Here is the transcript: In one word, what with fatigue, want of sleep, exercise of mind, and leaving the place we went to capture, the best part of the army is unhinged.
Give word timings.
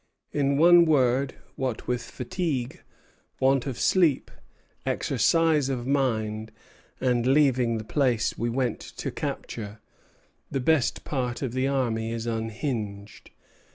In 0.31 0.57
one 0.57 0.85
word, 0.85 1.35
what 1.55 1.87
with 1.87 2.01
fatigue, 2.01 2.81
want 3.39 3.67
of 3.67 3.77
sleep, 3.79 4.31
exercise 4.83 5.69
of 5.69 5.85
mind, 5.85 6.51
and 6.99 7.27
leaving 7.27 7.77
the 7.77 7.83
place 7.83 8.35
we 8.35 8.49
went 8.49 8.79
to 8.79 9.11
capture, 9.11 9.79
the 10.49 10.59
best 10.59 11.03
part 11.03 11.43
of 11.43 11.51
the 11.53 11.67
army 11.67 12.11
is 12.11 12.25
unhinged. 12.25 13.29